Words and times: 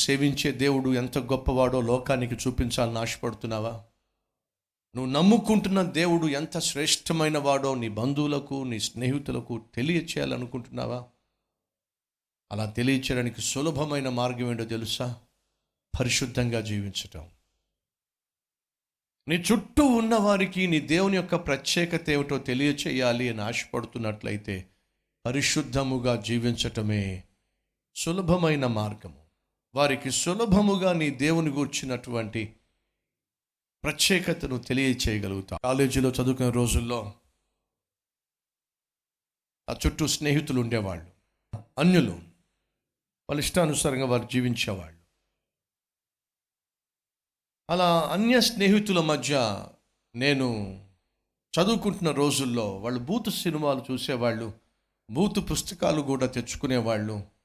సేవించే 0.00 0.52
దేవుడు 0.52 0.90
ఎంత 0.90 1.18
గొప్పవాడో 1.18 1.80
లోకానికి 1.80 2.34
చూపించాలని 2.34 2.98
ఆశపడుతున్నావా? 2.98 3.84
నువ్వు 4.96 5.12
నమ్ముకుంటున్న 5.12 5.82
దేవుడు 5.82 6.26
ఎంత 6.26 6.58
శ్రేష్టమైన 6.58 7.38
వాడో 7.38 7.74
నీ 7.74 7.88
బంధువులకు 7.88 8.64
నీ 8.64 8.80
స్నేహితులకు 8.80 9.62
తెలియచేయాలనుకుంటున్నావా? 9.74 11.04
అలా 12.52 12.64
తెలియచేయడానికి 12.64 13.40
సులభమైన 13.40 14.08
మార్గం 14.08 14.50
ఏంటో 14.50 14.64
తెలుసా? 14.64 15.20
పరిశుద్ధంగా 16.00 16.60
జీవించటం. 16.60 17.28
నీ 19.28 19.36
చుట్టూ 19.36 19.84
ఉన్నవారికి 19.84 20.66
నీ 20.66 20.80
దేవుని 20.80 21.16
యొక్క 21.16 21.34
ప్రత్యేకత 21.34 22.10
ఏమిటో 22.10 22.38
తెలియచేయాలి 22.38 23.28
అని 23.28 23.40
ఆశపడుతున్నట్లయితే 23.40 24.68
పరిశుద్ధముగా 25.26 26.16
జీవించటమే 26.16 27.24
సులభమైన 27.96 28.66
మార్గము. 28.66 29.19
వారికి 29.74 30.10
సులభముగా 30.10 30.92
నీ 30.92 31.10
దేవుని 31.10 31.50
గూర్చినటువంటి 31.50 32.56
ప్రత్యేకతను 33.84 34.58
తెలియచేయగలుగుతావు 34.58 35.60
కాలేజీలో 35.64 36.10
చదువుకునే 36.10 36.50
రోజుల్లో 36.50 37.14
ఆ 39.68 39.76
చుట్టూ 39.86 40.06
స్నేహితులు 40.06 40.60
ఉండేవాళ్ళు 40.60 41.10
అన్యులు. 41.78 42.12
వాళ్ళ 43.30 43.38
ఇష్టానుసారంగా 43.38 44.06
వారు 44.06 44.28
జీవించేవాళ్ళు. 44.32 45.00
అలా 47.70 48.00
అన్య 48.00 48.40
స్నేహితుల 48.40 49.00
మధ్య 49.00 49.66
నేను 50.14 50.48
చదువుకుంటున్న 51.60 52.10
రోజుల్లో 52.10 52.76
వాళ్ళు 52.78 53.00
బూతు 53.00 53.30
సినిమాలు 53.30 53.92
చూసేవాళ్ళు 53.92 54.54
బూతు 55.10 55.40
పుస్తకాలు 55.40 56.02
కూడా 56.02 56.26
తెచ్చుకునేవాళ్ళు. 56.26 57.39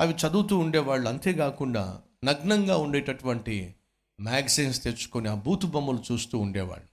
అవి 0.00 0.14
చదువుతూ 0.14 0.58
ఉండేవాళ్ళు. 0.58 1.08
అంతేకాకుండా 1.08 2.02
నగ్నంగా 2.24 2.76
ఉండేటటువంటి 2.76 3.74
మ్యాగజైన్స్ 4.20 4.84
తెచ్చుకొని 4.84 5.28
ఆ 5.28 5.34
బూతు 5.34 5.66
బొమ్మలు 5.66 6.02
చూస్తూ 6.12 6.38
ఉండేవాళ్ళు. 6.38 6.86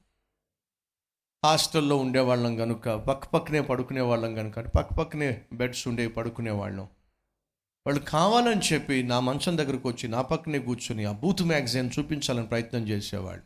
హాస్టల్లో 1.45 1.98
ఉండేవాళ్ళం 1.98 2.56
కనుక 2.56 2.90
పక్క 2.90 3.28
పక్కనే 3.28 3.62
పడుకునే 3.62 4.02
వాళ్ళం 4.02 4.36
కనుక 4.36 4.60
పక్క 4.60 4.94
పక్కనే 4.94 5.42
బెడ్స్ 5.54 5.88
ఉండే 5.88 6.08
పడుకునేవాళ్ళం. 6.08 6.88
వాళ్ళు 7.88 8.02
కావాలని 8.02 8.62
చెప్పి 8.73 9.04
నా 9.04 9.20
మంచం 9.20 9.58
దగ్గరకు 9.58 9.90
వచ్చి 9.90 10.10
నా 10.10 10.22
పక్కనే 10.22 10.60
కూర్చొని 10.60 11.06
ఆ 11.06 11.12
బూత్ 11.12 11.44
మ్యాగజైన్ 11.44 11.90
చూపించాలని 12.00 12.48
ప్రయత్నం 12.48 12.88
చేసేవాళ్ళు. 12.88 13.44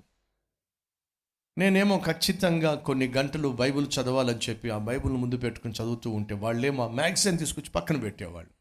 నేనేమో 1.57 2.01
ఖచ్చితంగా 2.05 2.75
కొన్ని 2.75 3.07
గంటలు 3.07 3.47
బైబిల్ 3.47 3.87
చదవాలని 3.87 4.39
చెప్పి 4.49 4.69
ఆ 4.69 4.77
బైబిల్ 4.77 5.13
ముందు 5.13 5.37
పెట్టుకుని 5.37 5.73
చదువుతూ 5.73 6.09
ఉంటే 6.09 6.35
వాళ్ళేమో 6.35 6.83
ఆ 6.85 6.87
మ్యాగజైన్ 6.87 7.39
తీసుకొచ్చి 7.39 7.69
పక్కన 7.69 7.97
పెట్టేవాళ్ళు. 7.97 8.57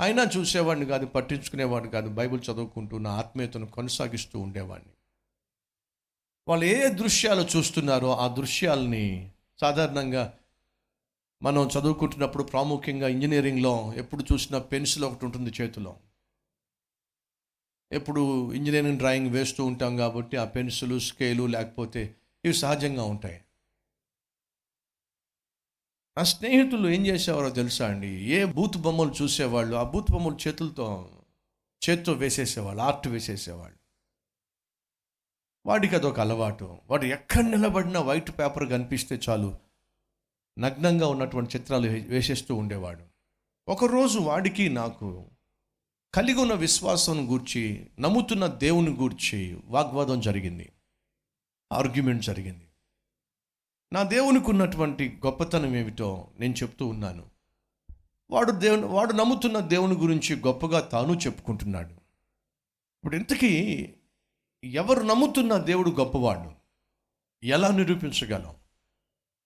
అయినా 0.00 0.26
చూసేవాడిని 0.36 0.86
కాదు 0.86 1.06
పట్టించుకునేవాడిని 1.06 1.90
కాదు 1.90 2.08
బైబిల్ 2.08 2.40
చదువుకుంటూ 2.40 2.98
నా 2.98 3.10
ఆత్మీయతను 3.10 3.66
కొనసాగిస్తూ 3.66 4.38
ఉండేవాడిని. 4.38 4.90
వాళ్ళు 6.48 6.64
ఏ 6.64 6.88
దృశ్యాలు 6.88 7.48
చూస్తున్నారో 7.56 8.16
ఆ 8.16 8.28
దృశ్యాలని 8.28 9.30
సాధారణంగా 9.60 10.38
మనం 11.42 11.68
చదువుకుంటున్నప్పుడు 11.68 12.42
ప్రాముఖ్యంగా 12.42 13.08
ఇంజనీరింగ్లో 13.08 13.92
ఎప్పుడు 13.96 14.24
చూసినా 14.32 14.58
పెన్సిల్ 14.58 15.04
ఒకటి 15.04 15.24
ఉంటుంది 15.24 15.52
చేతిలో. 15.60 15.96
ఎప్పుడు 17.92 18.52
ఇంజనీరింగ్ 18.52 18.98
డ్రాయింగ్ 18.98 19.30
వేస్తూ 19.30 19.64
ఉంటాం 19.64 19.96
కాబట్టి 19.96 20.36
ఆ 20.36 20.44
పెన్సిల్ 20.44 21.00
స్కేలు 21.00 21.46
లేకపోతే 21.46 22.14
ఇవి 22.44 22.54
సహజంగా 22.54 23.04
ఉంటాయి. 23.04 23.43
నా 26.18 26.24
స్నేహితులు 26.24 26.88
ఏం 26.88 27.06
చేసేవారో 27.06 27.50
తెలుసా 27.50 27.88
అండి? 27.88 28.06
ఏ 28.06 28.44
బూత్ 28.44 28.78
బొమ్మలు 28.78 29.14
చూసేవాళ్ళు 29.22 29.76
ఆ 29.76 29.82
బూత్ 29.82 30.12
బొమ్మలు 30.12 30.38
చేతులతో 30.48 31.10
చేత్తో 31.90 32.12
వేసేసేవాళ్ళు 32.12 32.82
ఆర్ట్ 32.82 33.08
వేసేసేవాళ్ళు. 33.08 33.78
వాడికి 35.66 35.94
అదొక 35.96 36.20
అలవాటు. 36.20 36.76
వాడు 36.90 37.04
ఎక్కడ 37.04 37.44
నిలబడినా 37.44 38.00
వైట్ 38.00 38.30
పేపర్ 38.30 38.70
కనిపిస్తే 38.70 39.20
చాలు 39.28 39.58
నగ్నంగా 40.58 41.08
ఉన్నటువంటి 41.08 41.58
చిత్రాలు 41.58 41.88
వే- 41.88 42.08
వేసేస్తూ 42.08 42.54
ఉండేవాడు. 42.54 43.04
ఒకరోజు 43.68 44.18
వాడికి 44.18 44.68
నాకు 44.68 45.26
కలిగి 46.14 46.40
ఉన్న 46.40 46.54
విశ్వాసం 46.54 47.30
గూర్చి 47.30 47.86
నమ్ముతున్న 48.00 48.46
దేవుని 48.46 48.90
గూర్చి 48.90 49.60
వాగ్వాదం 49.64 50.20
జరిగింది. 50.20 50.72
ఆర్గ్యుమెంట్ 51.72 52.22
జరిగింది. 52.22 52.63
నా 53.94 54.02
దేవునికి 54.02 54.50
ఉన్నటువంటి 54.50 55.20
గొప్పతనం 55.26 55.76
ఏమిటో 55.76 56.30
నేను 56.40 56.54
చెప్తూ 56.54 56.86
ఉన్నాను. 56.86 57.30
వాడు 58.30 58.50
దేవుని 58.50 58.84
వాడు 58.84 59.12
నమ్ముతున్న 59.12 59.60
దేవుని 59.60 59.94
గురించి 59.94 60.36
గొప్పగా 60.36 60.80
తాను 60.80 61.12
చెప్పుకుంటున్నాడు. 61.12 61.92
ఇప్పుడు 62.94 63.16
ఇంతకీ 63.16 63.94
ఎవరు 64.64 65.00
నమ్ముతున్న 65.00 65.56
దేవుడు 65.56 65.90
గొప్పవాడు? 65.90 66.52
ఎలా 67.46 67.68
నిరూపించగలం? 67.68 68.54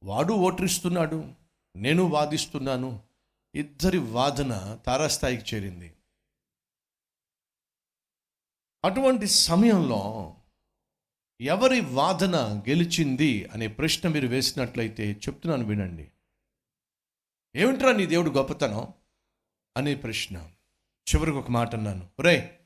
వాడు 0.05 0.33
ఓటరిస్తున్నాడు 0.33 1.33
నేను 1.77 2.03
వాదిస్తున్నాను 2.03 3.01
ఇద్దరి 3.55 3.99
వాదన 3.99 4.79
తారాస్థాయికి 4.87 5.57
చేరింది. 5.57 5.97
అటువంటి 8.85 9.27
సమయంలో 9.27 10.35
ఎవరి 11.41 11.81
వాదన 11.81 12.37
గెలిచింది 12.69 13.45
అనే 13.45 13.67
ప్రశ్న 13.67 14.09
మీరు 14.09 14.27
వేసినట్లయితే 14.27 15.13
చెప్తున్నాను 15.13 15.65
వినండి. 15.65 16.11
ఏమిట్రా 17.57 17.93
నీ 17.93 18.07
దేవుడు 18.07 18.31
గొప్పతనం? 18.31 18.95
అనే 19.77 19.95
ప్రశ్న. 19.95 20.37
చివరికి 21.09 21.37
ఒక 21.37 21.51
మాట 21.51 21.75
అన్నాను. 21.75 22.11
ఒరే 22.19 22.61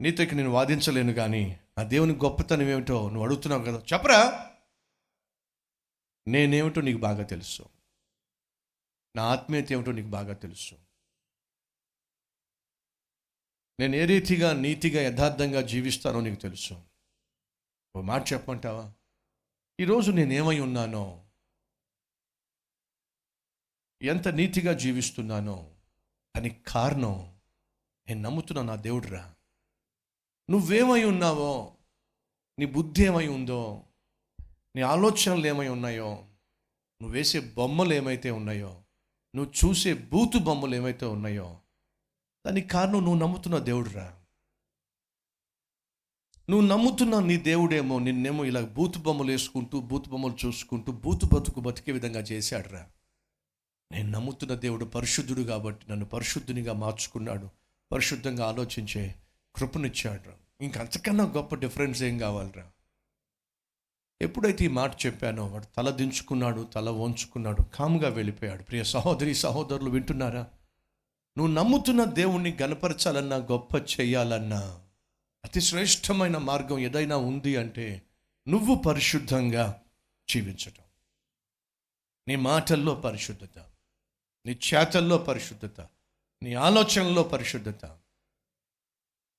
నీతో 0.00 0.22
ఇక 0.22 0.34
నేను 0.34 0.50
వాదించలేను 0.50 1.12
కానీ 1.12 1.60
నా 1.78 1.84
దేవుని 1.84 2.12
గొప్పతనం 2.12 2.62
ఏమిటో 2.62 3.08
నువ్వు 3.08 3.24
అడుగుతున్నావు 3.24 3.64
కదా. 3.64 3.82
చెప్పరా? 3.92 4.50
నేనేమిటో 6.28 6.80
నీకు 6.80 6.98
బాగా 6.98 7.22
తెలుసు. 7.22 7.62
నా 9.16 9.22
ఆత్మీయత 9.22 9.72
ఏమిటో 9.72 9.92
నీకు 9.92 10.06
బాగా 10.06 10.34
తెలుసు. 10.34 10.74
నేను 13.80 13.96
ఏ 13.96 14.04
రీతిగా 14.04 14.52
నీతిగా 14.52 15.02
యథార్థంగా 15.02 15.60
జీవిస్తానో 15.60 16.20
నీకు 16.20 16.40
తెలుసు. 16.40 16.95
ఓ 17.96 18.00
మాట 18.00 18.32
చెప్పమంటావా? 18.32 18.92
ఈరోజు 19.80 20.10
నేనేమై 20.10 20.60
ఉన్నానో 20.60 21.22
ఎంత 24.02 24.28
నీతిగా 24.28 24.72
జీవిస్తున్నానో 24.72 25.70
దానికి 26.36 26.64
కారణం 26.64 27.36
నేను 28.08 28.20
నమ్ముతున్నా 28.20 28.62
నా 28.62 28.76
దేవుడురా. 28.76 29.34
నువ్వేమై 30.50 31.04
ఉన్నావో 31.04 31.76
నీ 32.58 32.66
బుద్ధి 32.66 33.04
ఏమై 33.04 33.26
ఉందో 33.26 33.84
నీ 34.76 34.82
ఆలోచనలు 34.82 35.46
ఏమై 35.46 35.68
ఉన్నాయో 35.68 36.10
నువ్వు 37.02 37.08
వేసే 37.08 37.40
బొమ్మలు 37.40 37.94
ఏమైతే 37.94 38.30
ఉన్నాయో 38.30 38.82
నువ్వు 39.34 39.52
చూసే 39.52 39.94
బూతు 39.94 40.38
బొమ్మలు 40.38 40.74
ఏమైతే 40.74 41.06
ఉన్నాయో 41.06 41.60
దానికి 42.46 42.68
కారణం 42.68 43.04
నువ్వు 43.04 43.18
నమ్ముతున్న 43.18 43.58
దేవుడురా. 43.58 44.25
నువ్వు 46.50 46.66
నమ్ముతున్న 46.66 47.20
నీ 47.20 47.36
దేవుడేమో 47.36 47.98
నిన్నేమో 47.98 48.44
ఇలా 48.44 48.60
బూతు 48.60 48.98
బొమ్మలు 48.98 49.30
వేసుకుంటూ 49.30 49.80
బూతు 49.80 50.10
బొమ్మలు 50.10 50.46
చూసుకుంటూ 50.46 50.92
బూతు 50.92 51.26
బతుకు 51.26 51.60
బతికే 51.60 51.92
విధంగా 51.92 52.20
చేశాడురా. 52.20 52.86
నేను 53.92 54.10
నమ్ముతున్న 54.10 54.54
దేవుడు 54.54 54.84
పరిశుద్ధుడు 54.84 55.42
కాబట్టి 55.42 55.86
నన్ను 55.90 56.06
పరిశుద్ధునిగా 56.06 56.72
మార్చుకున్నాడు. 56.72 57.48
పరిశుద్ధంగా 57.92 58.46
ఆలోచించే 58.46 59.14
కృపనిచ్చాడు 59.56 60.64
ఇంక 60.64 60.78
అంతకన్నా 60.78 61.24
గొప్ప 61.24 61.54
డిఫరెన్స్ 61.54 62.02
ఏం 62.02 62.18
కావాలరా? 62.18 62.66
ఎప్పుడైతే 64.22 64.64
ఈ 64.64 64.68
మాట 64.68 65.06
చెప్పానో 65.06 65.46
వాడు 65.46 65.66
తల 65.76 65.90
దించుకున్నాడు 65.90 66.62
తల 66.62 66.90
వంచుకున్నాడు 66.90 67.62
కాముగా 67.62 68.08
వెళ్ళిపోయాడు. 68.08 68.62
ప్రియ 68.62 68.84
సహోదరి 68.84 69.34
సహోదరులు 69.34 69.90
వింటున్నారా? 69.90 70.46
నువ్వు 71.38 71.52
నమ్ముతున్న 71.52 72.04
దేవుణ్ణి 72.04 72.56
గనపరచాలన్నా 72.62 73.36
గొప్ప 73.36 74.00
చేయాలన్నా 74.00 74.80
అతి 75.46 75.60
శ్రేష్టమైన 75.60 76.38
మార్గం 76.38 76.78
ఏదైనా 76.78 77.16
ఉంది 77.16 77.56
అంటే 77.56 78.02
నువ్వు 78.48 78.74
పరిశుద్ధంగా 78.74 79.82
జీవించటం. 80.28 80.82
నీ 82.28 82.36
మాటల్లో 82.36 82.94
పరిశుద్ధత 82.94 83.58
నీ 84.46 84.52
చేతల్లో 84.52 85.18
పరిశుద్ధత 85.18 85.80
నీ 86.42 86.54
ఆలోచనలో 86.54 87.22
పరిశుద్ధత 87.22 87.86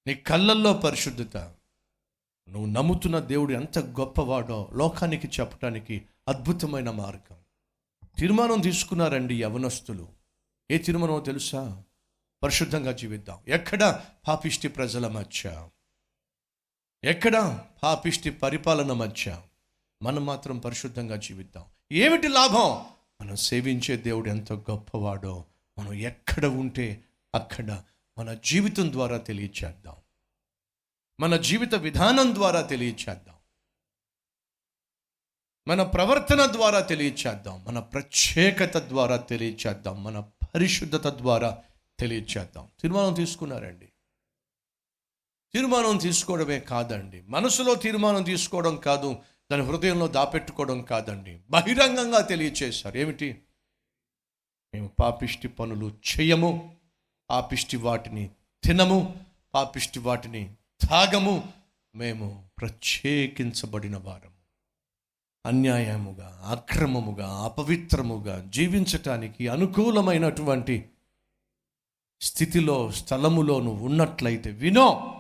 నీ 0.07 0.13
కళ్ళల్లో 0.13 0.73
పరిశుద్ధత. 0.73 1.37
నువ్వు 2.49 2.65
నమ్ముతున్న 2.65 3.19
దేవుడు 3.19 3.53
ఎంత 3.53 3.79
గొప్పవాడో 3.79 4.69
లోకానికి 4.73 5.27
చెప్పడానికి 5.27 6.01
అద్భుతమైన 6.27 6.91
మార్గం. 6.91 7.37
తీర్మానం 8.17 8.61
తీసుకున్నారండి 8.61 9.43
యవనస్తులు. 9.43 10.07
ఏ 10.71 10.77
తీర్మానమో 10.77 11.19
తెలుసా? 11.19 11.83
పరిశుద్ధంగా 12.43 12.91
జీవిద్దాం. 12.91 13.39
ఎక్కడ? 13.47 14.05
పాపిష్టి 14.27 14.67
ప్రజల 14.67 15.07
మధ్య. 15.07 15.69
ఎక్కడ? 17.03 17.65
పాపిష్టి 17.83 18.29
పరిపాలన 18.29 18.91
మధ్య 18.91 19.41
మనం 20.03 20.25
మాత్రం 20.25 20.59
పరిశుద్ధంగా 20.59 21.15
జీవిద్దాం. 21.15 21.65
ఏమిటి 21.91 22.27
లాభం? 22.27 22.85
మనం 23.21 23.35
సేవించే 23.35 23.97
దేవుడు 23.97 24.29
ఎంత 24.29 24.53
గొప్పవాడో 24.53 25.45
మనం 25.79 25.93
ఎక్కడ 25.93 26.45
ఉంటే 26.45 27.03
అక్కడ 27.35 27.83
మన 28.17 28.33
జీవితం 28.33 28.91
ద్వారా 28.91 29.17
తెలియచేద్దాం. 29.17 29.95
మన 31.19 31.37
జీవిత 31.37 31.75
విధానం 31.75 32.35
ద్వారా 32.35 32.61
తెలియచేద్దాం. 32.61 33.35
మన 35.67 35.83
ప్రవర్తన 35.83 36.45
ద్వారా 36.51 36.79
తెలియచేద్దాం. 36.79 37.65
మన 37.65 37.79
ప్రత్యేకత 37.79 38.77
ద్వారా 38.77 39.17
తెలియచేద్దాం. 39.17 40.03
మన 40.03 40.19
పరిశుద్ధత 40.55 41.07
ద్వారా 41.07 41.63
తెలియచేద్దాం. 41.99 42.67
తీర్మానం 42.79 43.13
తీసుకున్నారండి. 43.13 43.89
తీర్మానం 45.57 45.97
తీసుకోవడమే 45.97 46.59
కాదండి. 46.59 47.23
మనసులో 47.27 47.75
తీర్మానం 47.75 48.23
తీసుకోవడం 48.23 48.75
కాదు 48.75 49.15
దాని 49.51 49.63
హృదయంలో 49.63 50.07
దాపెట్టుకోవడం 50.07 50.81
కాదండి. 50.81 51.39
బహిరంగంగా 51.49 52.21
తెలియచేశారు. 52.21 52.97
ఏమిటి? 52.97 53.41
మేము 54.73 54.91
పాపిష్టి 54.99 55.47
పనులు 55.47 55.85
చేయము 55.85 56.75
పాపిష్టి 57.29 57.77
వాటిని 57.77 58.29
తినము 58.63 59.25
పాపిష్టి 59.53 59.99
వాటిని 59.99 60.53
తాగము 60.89 61.53
మేము 61.95 62.43
ప్రత్యేకించబడిన 62.59 63.97
వారము. 63.97 64.37
అన్యాయముగా 65.45 66.43
అక్రమముగా 66.45 67.27
అపవిత్రముగా 67.27 68.45
జీవించటానికి 68.49 69.47
అనుకూలమైనటువంటి 69.47 70.89
స్థితిలో 72.21 72.91
స్థలములో 72.91 73.59
నువ్వు 73.59 73.85
ఉన్నట్లయితే 73.85 74.51
వినో. 74.51 75.13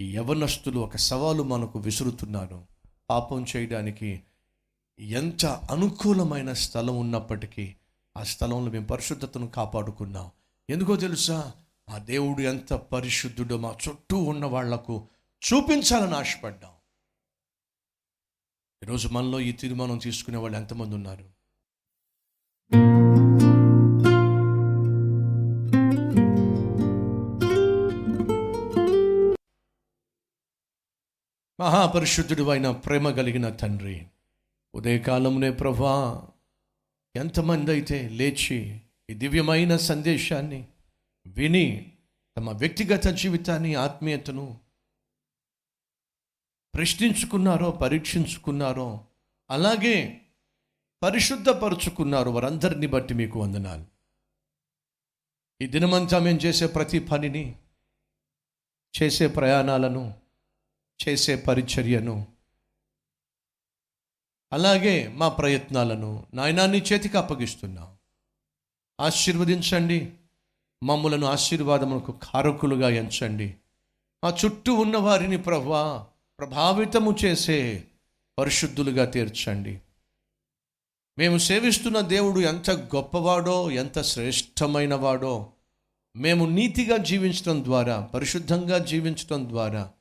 ఈ 0.00 0.16
యవనస్తులు 0.16 0.78
ఒక 0.78 0.96
సవాలు 0.96 1.42
మనకు 1.42 1.78
విసురుతున్నారు 1.78 2.64
పాపం 3.10 3.46
చేయడానికి 3.56 4.22
ఎంత 4.98 5.46
అనుకూలమైన 5.46 6.52
స్థలం 6.52 6.98
ఉన్నప్పటికీ 6.98 7.74
ఆ 8.16 8.22
స్థలంలో 8.22 8.70
మేము 8.72 8.86
పరిశుద్ధతను 8.86 9.48
కాపాడుకున్నాం. 9.48 10.30
ఎందుకో 10.70 10.96
తెలుసా? 10.96 11.52
ఆ 11.90 11.98
దేవుడు 11.98 12.40
ఎంత 12.40 12.72
పరిశుద్ధుడో 12.72 13.56
మా 13.56 13.76
చుట్టూ 13.88 14.16
ఉన్న 14.16 14.44
వాళ్ళకు 14.44 15.08
చూపించాలని 15.38 16.14
ఆశపడ్డాం. 16.14 16.70
ఈరోజు 18.82 19.08
మనలో 19.08 19.40
ఈ 19.40 19.52
తీర్మానం 19.52 19.98
తీసుకునే 19.98 20.36
వాళ్ళు 20.36 20.58
ఎంతమంది 20.58 20.94
ఉన్నారు? 20.94 21.24
మహాపరిశుద్ధుడు 31.68 32.48
అయిన 32.48 32.70
ప్రేమ 32.70 33.10
కలిగిన 33.10 33.48
తండ్రి 33.48 34.06
ఉదయకాలంనే 34.74 35.50
ప్రభా 35.50 36.28
ఎంతమంది 37.16 37.70
అయితే 37.70 38.08
లేచి 38.08 38.80
ఈ 39.10 39.14
దివ్యమైన 39.14 39.76
సందేశాన్ని 39.76 40.66
విని 41.26 41.92
తమ 42.36 42.50
వ్యక్తిగత 42.50 43.06
జీవితాన్ని 43.06 43.74
ఆత్మీయతను 43.74 44.60
ప్రశ్నించుకున్నారో 46.74 47.70
పరీక్షించుకున్నారో 47.70 49.04
అలాగే 49.50 50.20
పరిశుద్ధపరుచుకున్నారు 51.02 52.30
వారందరిని 52.30 52.86
బట్టి 52.86 53.14
మీకు 53.14 53.40
వందనాలు. 53.40 53.84
ఈ 55.62 55.66
దినమంతా 55.66 56.18
మేము 56.18 56.38
చేసే 56.38 56.66
ప్రతి 56.66 56.98
పనిని 56.98 57.56
చేసే 59.02 59.26
ప్రయాణాలను 59.26 60.27
చేసే 61.08 61.36
పరిచర్యను. 61.36 62.26
అలాగే 64.52 65.08
మా 65.08 65.28
ప్రయత్నాలను 65.28 66.26
నాయనాన్ని 66.34 66.78
చేతికి 66.78 67.18
అప్పగిస్తున్నాం. 67.18 67.96
ఆశీర్వదించండి. 69.00 70.12
మమ్మలను 70.82 71.26
ఆశీర్వాదములకు 71.26 72.12
కారకులుగా 72.12 72.88
ఎంచండి. 72.88 73.56
మా 74.24 74.36
చుట్టూ 74.44 74.74
ఉన్న 74.74 74.96
వారిని 74.96 75.38
ప్రభా 75.38 76.06
ప్రభావితము 76.38 77.16
చేసే 77.24 77.84
పరిశుద్ధులుగా 78.38 79.04
తీర్చండి. 79.04 79.80
మేము 81.18 81.38
సేవిస్తున్న 81.38 82.00
దేవుడు 82.00 82.40
ఎంత 82.40 82.70
గొప్పవాడో 82.70 83.70
ఎంత 83.70 84.02
శ్రేష్టమైనవాడో 84.02 85.52
మేము 86.16 86.46
నీతిగా 86.46 86.96
జీవించడం 86.96 87.64
ద్వారా 87.64 88.00
పరిశుద్ధంగా 88.00 88.78
జీవించడం 88.78 89.48
ద్వారా 89.48 89.92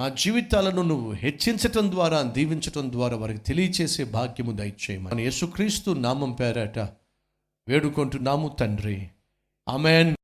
మా 0.00 0.08
జీవితాలను 0.08 0.82
నువ్వు 0.82 1.12
హెచ్చించటం 1.12 1.90
ద్వారా 1.90 2.22
దీవించటం 2.22 2.92
ద్వారా 2.92 3.16
వారికి 3.16 3.38
తెలియచేసే 3.38 4.04
భాగ్యము 4.04 4.52
దయచేయమని 4.52 5.22
యేసుక్రీస్తు 5.22 5.90
నామం 5.90 6.32
పేరట 6.32 6.78
వేడుకుంటున్నాము 7.68 8.48
తండ్రి. 8.48 9.08
అమెన్ 9.68 10.16